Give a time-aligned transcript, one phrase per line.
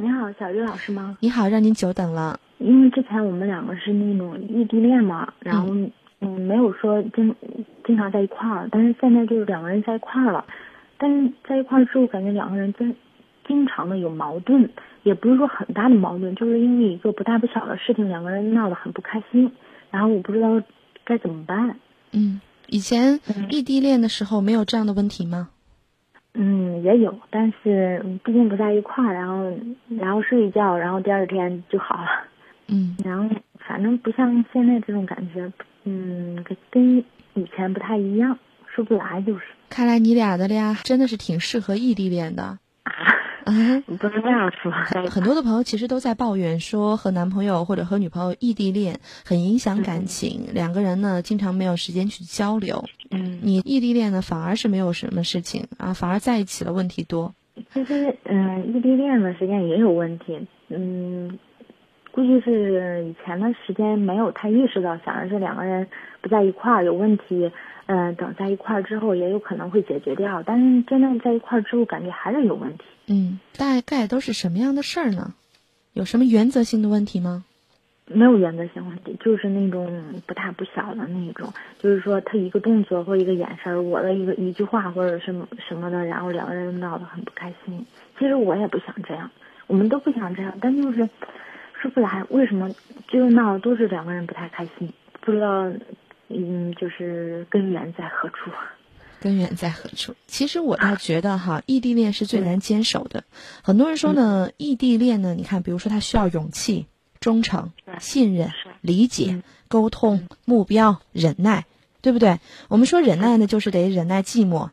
[0.00, 1.18] 你好，小玉老师吗？
[1.18, 2.38] 你好，让您久等了。
[2.58, 5.74] 因为之前我们两个是那种异地恋嘛，然后
[6.20, 7.34] 嗯没有说经
[7.84, 10.44] 经常在一块儿，但是现在就是两个人在一块儿了，
[10.98, 12.94] 但是在一块儿之后感觉两个人经
[13.44, 14.70] 经常的有矛盾，
[15.02, 19.50] 也不是说很大的矛盾，就是因为一个不大不小的事情，两个人闹得很不开心，
[19.90, 20.62] 然后我不知道
[21.04, 21.74] 该怎么办。
[22.12, 23.18] 嗯，以前
[23.50, 25.48] 异地恋的时候没有这样的问题吗？
[26.40, 29.52] 嗯，也有，但是毕竟不在一块儿，然后
[30.00, 32.08] 然后睡一觉，然后第二天就好了。
[32.68, 33.28] 嗯， 然后
[33.66, 35.50] 反正不像现在这种感觉，
[35.82, 36.98] 嗯，跟跟
[37.34, 38.38] 以前不太一样，
[38.72, 39.42] 说不来就是。
[39.68, 42.58] 看来你俩的恋爱真的是挺适合异地恋的。
[43.48, 44.70] 啊，啊，不能这样说。
[45.10, 52.84] 很多的朋友其实都在抱怨说和男朋友或者和女朋友异地恋很影响感情，两个人呢经常没有时间去交流。
[53.10, 57.34] 嗯，你异地恋呢反而是没有什么事情啊，反而在一起了问题多。
[57.72, 61.38] 其实嗯，异地恋的时间也有问题，嗯。
[62.10, 65.86] 估计是以前的时间没有太意识到，想着是两个人
[66.20, 67.52] 不在一块儿有问题，
[67.86, 70.42] 嗯，等在一块儿之后也有可能会解决掉。
[70.42, 72.84] 但是真正在一块儿之后，感觉还是有问题。
[73.08, 75.34] 嗯，大概都是什么样的事儿呢？
[75.94, 77.44] 有什么原则性的问题吗？
[78.06, 87.84] 没有原则性问题，就是那种不大不小的那种，就是说他一个动作或一个眼神，我的一个一句话或者什么什么的，然后两个人闹得很不开心。
[88.18, 89.30] 其实我也不想这样，
[89.66, 91.08] 我们都不想这样，但就是。
[91.80, 92.68] 说不来为什么，
[93.06, 95.70] 就闹都是两个人不太开心，不知道，
[96.26, 98.50] 嗯，就是根源在何处。
[99.20, 100.14] 根源在何处？
[100.26, 103.24] 其实我倒觉得哈，异地恋是最难坚守的。
[103.62, 106.86] 很多人说呢，异地恋呢，你看，比如说他需要勇气、
[107.20, 111.66] 忠诚、信任、理解、沟通、目标、忍耐，
[112.00, 112.40] 对不对？
[112.68, 114.70] 我们说忍耐呢，就是得忍耐寂寞。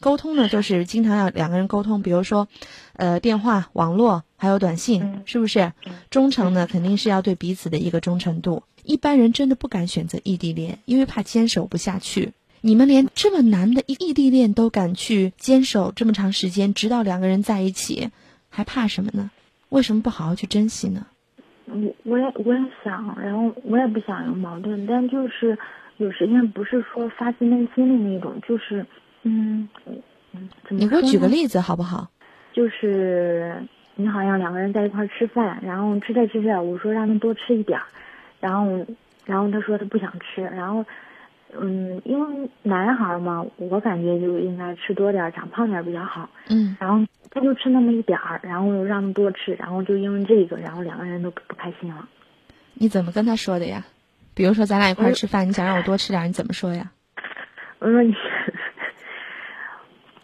[0.00, 2.46] 沟通呢，就是经常要两个人沟通，比如说，
[2.92, 5.72] 呃，电话、网络还有短信，是不是？
[6.08, 8.62] 忠诚呢，肯定是要对彼此的一个忠诚度。
[8.84, 12.32] 一般人真的不敢选择异地恋，因为怕坚守不下去。
[12.60, 18.10] 你们连这么难的异异地恋都敢去坚守这么长时间，直到两个人在一起，
[18.48, 19.30] 还怕什么呢？
[19.68, 21.06] 为什么不好好去珍惜呢？
[21.66, 25.56] 我我也我也想，然后我也不想有矛盾，但就是
[25.98, 28.84] 有时间不是说发自内心的那种，就是。
[29.24, 29.68] 嗯
[30.32, 32.08] 嗯，你给我举个例子好不好？
[32.52, 33.62] 就是
[33.96, 37.84] 你好像两个人在一块吃饭，然后吃着吃着，我说让他多吃一点儿，
[38.40, 38.86] 然后
[39.26, 40.84] 然后他说他不想吃，然后
[41.56, 46.28] 嗯，因为男孩嘛，我感觉就应该吃多点，长胖点比较好。
[46.48, 52.08] 嗯，然后他就吃那么一点儿，然后让他多吃，然后就因为这个，然后两个人都不开心了。
[52.74, 53.84] 你怎么跟他说的呀？
[54.34, 56.90] 比如说咱俩一块吃饭，你想让我多吃点，你怎么说呀？
[57.80, 58.14] 我说你。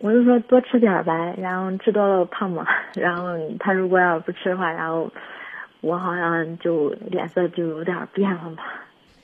[0.01, 2.67] 我就说多吃点呗，然后吃多了胖嘛。
[2.95, 5.11] 然后他如果要不吃的话，然后
[5.81, 8.63] 我好像就脸色就有点变了吧。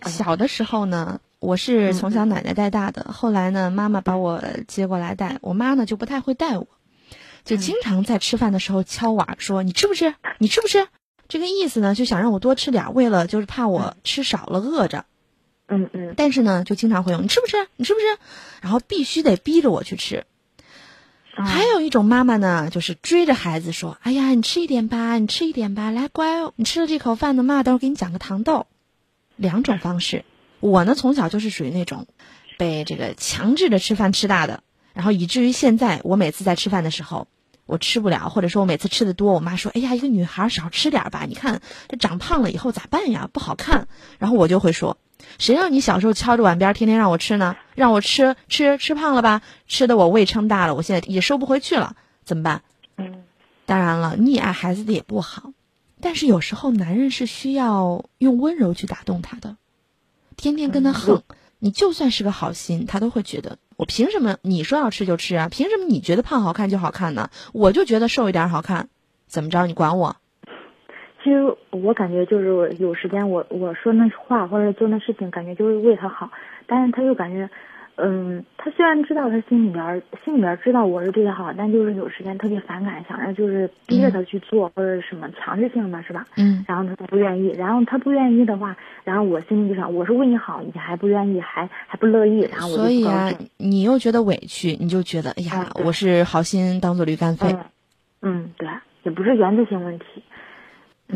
[0.04, 5.38] 小的时候呢，我是从小奶奶带大的，后来呢，妈妈把我接过来带。
[5.40, 6.68] 我妈呢就不太会带我，
[7.44, 10.14] 就经常在吃饭的时候敲碗说：“你吃不吃？
[10.38, 10.86] 你吃不吃？”
[11.28, 15.06] 这个意思呢，就想让我多吃点，为了就是怕我吃少了饿着。
[15.66, 16.14] 嗯嗯。
[16.14, 17.56] 但是呢，就经常会用“你吃不吃？
[17.76, 18.06] 你吃不吃？”
[18.60, 20.26] 然后必须得逼着我去吃。
[21.32, 28.66] 还有一种妈妈呢，就是追着孩子说：“哎呀，你吃一点吧，你吃一点吧，来乖，你吃了这口饭呢，妈，待会儿给你讲个糖豆。”
[29.36, 30.26] 两种方式，
[30.60, 32.06] 我呢从小就是属于那种
[32.58, 34.62] 被这个强制的吃饭吃大的，
[34.92, 37.26] 然后以至于现在我每次在吃饭的时候，
[37.66, 43.28] 我吃不了，或者说我每次吃的多，我妈说：“哎呀，一个女孩少吃点吧，你看这长胖了以后咋办呀？
[43.32, 43.88] 不好看。”
[44.18, 44.98] 然后我就会说。
[45.38, 47.56] 谁让你小时候敲着碗边天天让我吃呢？
[47.74, 49.42] 让我吃吃吃胖了吧？
[49.66, 51.94] 吃的我胃撑大了，我现在也收不回去了，
[52.24, 52.62] 怎么办？
[52.96, 53.24] 嗯，
[53.66, 55.52] 当然了，溺爱孩子的也不好，
[56.00, 59.56] 但是有时候男人是需要用温柔去打动他的，
[60.40, 61.22] 天天跟他横，
[61.58, 65.48] 你就算是个好心，他都会觉得我凭什么你说要吃就吃啊？
[65.50, 67.28] 凭什么你觉得胖好看就好看呢？
[67.52, 68.88] 我就觉得瘦一点好看，
[69.26, 69.66] 怎么着？
[69.66, 70.16] 你管我？
[71.22, 76.30] 其实我感觉就是有时间，我我说那话或者做那事情，感觉就是为他好，
[76.66, 77.50] 但是他又感觉，
[77.96, 86.26] 嗯，他虽然知道他心里边心里边知道我是对他好，但就是有时间特别反感，想着就是逼着他去做或者什么强制性的是吧？
[86.36, 86.64] 嗯。
[86.66, 97.54] 然后他不愿意，然后他不愿意的话，然后我心里就想，我是为你好，你还不愿意，还还不乐意，然后我就所以啊，你又觉得委屈，你就觉得哎呀，我是好心当做驴肝肺。
[98.22, 98.68] 嗯，对，
[99.02, 100.04] 也不是原则性问题。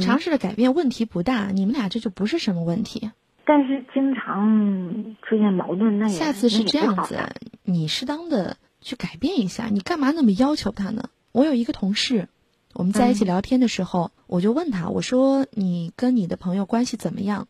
[0.00, 1.48] 尝试着改变，问题不大。
[1.52, 3.10] 你们俩这就不是什么问题。
[3.46, 7.18] 但是经常出现矛盾，那下次是这样子，
[7.62, 9.66] 你适当的去改变一下。
[9.66, 11.10] 你干嘛那么要求他呢？
[11.32, 12.28] 我有一个同事，
[12.72, 17.46] 我们在一起聊天的时候，我就问他，我说你跟你的朋友关系怎么样？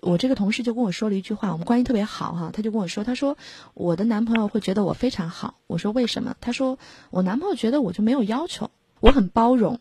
[0.00, 3.36] 我这个同事就跟我说了一句话，我们关系特别好哈，他就跟我说，他说
[3.74, 5.54] 我的男朋友会觉得我非常好。
[5.66, 6.36] 我说为什么？
[6.40, 6.78] 他说
[7.10, 9.80] 我男朋友觉得我就没有要求，我很包容。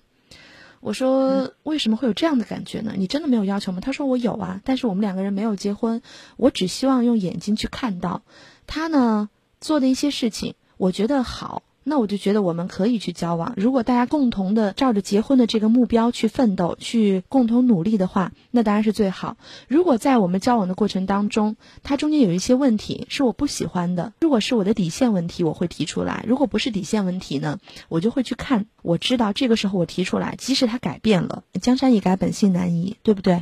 [0.87, 2.93] 我说为什么会有这样的感觉呢？
[2.95, 3.81] 你真的没有要求吗？
[3.81, 6.01] 他说我有啊，但是我们两个人没有结婚，
[6.37, 8.21] 我只希望用眼睛去看到
[8.67, 9.29] 他呢
[9.59, 11.61] 做的一些事情，我觉得好。
[11.89, 13.53] 那我就觉得我们可以去交往。
[13.55, 19.37] 如果大家共同的照着结婚的这个目标去奋斗，去共同努力的话，那当然是最好。
[19.69, 28.65] 如果在我们交往的过程当中，他中间有一些问题是我不喜欢的，如果是我的底线问题，我会提出来；如果不是底线问题呢，我就会去看。
[28.81, 33.41] 我知道这个时候我提出来，即使他改变了，江山易改，本性难移，对不对？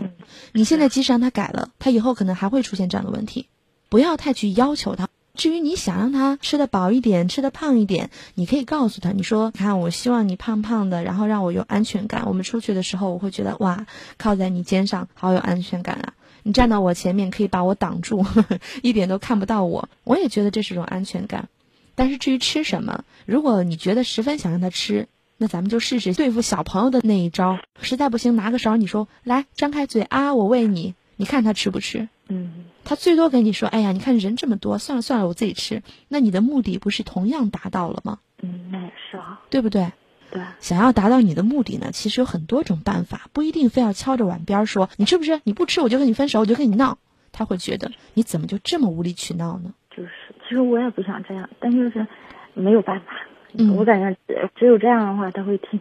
[0.53, 3.47] 你现在即使让他改了，他以后可能还会出现这样的问题，
[3.89, 5.04] 不要太去要求他。
[5.35, 12.23] 至于你想让他吃的饱一点，吃的胖一点，你可以告诉他，你说，看，我希望你胖胖的，然后让我有安全感。
[12.25, 13.85] 我们出去的时候，我会觉得哇，
[14.17, 16.13] 靠在你肩上，好有安全感啊！
[16.43, 19.89] 你站到我前面，可以把我挡住，呵呵一点都看不到我。
[20.03, 21.49] 我也觉得这是种安全感。
[21.95, 25.07] 但是至于吃什么，如果你觉得十分想让他吃，
[25.37, 27.59] 那咱们就试试对付小朋友的那一招。
[27.81, 32.07] 实在不行，拿个勺，你说来，张开嘴啊，我喂你，你看他吃不吃？
[32.27, 32.65] 嗯。
[32.83, 38.19] 他最多跟你说：“哎呀，你看人这么多，算了算了，我自己吃。”那你的目的不是同样达到了吗？
[38.43, 39.91] 嗯，那也是啊，对不对？
[40.29, 40.43] 对。
[40.59, 45.41] 想要达到你的目的呢，其实有很多种办法，不一定非要敲着碗边说你吃不吃？
[45.43, 46.99] 你不吃我就跟你分手，我就跟你闹。
[47.31, 49.73] 他会觉得你怎么就这么无理取闹呢？
[49.89, 50.11] 就是，
[50.47, 52.05] 其实我也不想这样，但就是
[52.53, 53.05] 没有办法。
[53.53, 54.15] 嗯，我感觉
[54.55, 55.79] 只有这样的话他会听。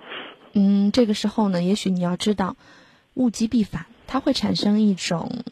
[0.54, 2.56] 嗯，这个时候呢，也许你要知道，
[3.14, 5.44] 物极必反，它会产生一种。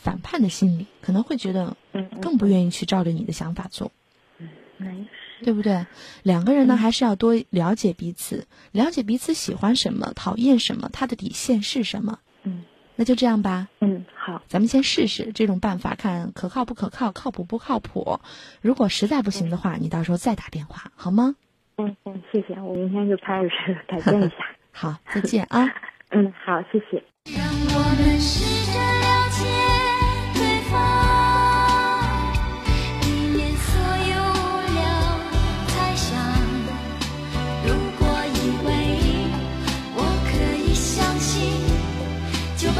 [0.00, 1.76] 反叛的心理可能会觉得，
[2.20, 3.90] 更不愿意去照着你的想法做，
[4.38, 5.86] 嗯，没事，对不对？
[6.22, 12.18] 两个人呢，还是要多了解彼此，了解彼此喜欢什么，讨厌什么，他的底线是什么。
[12.44, 12.64] 嗯，
[12.94, 13.68] 那就这样吧。
[13.80, 18.20] 嗯，好，咱们先试试这种办法，看可靠不可靠，靠谱不靠谱。
[18.60, 21.34] 如果实在不行的话，你到时候再打电话，好吗？
[21.78, 23.50] 嗯嗯，谢谢，我明天就开始
[23.86, 24.34] 改变一下。
[24.72, 25.68] 好，再见啊。
[26.10, 27.02] 嗯，好，谢谢。
[27.36, 28.95] 让我们试着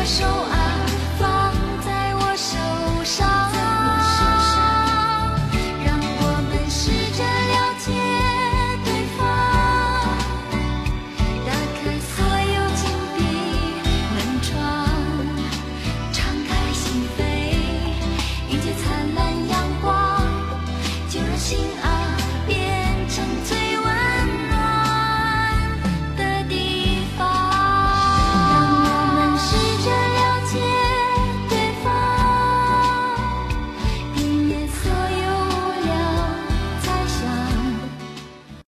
[0.06, 0.35] 手。